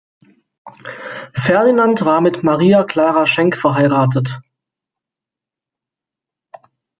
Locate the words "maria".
2.41-2.83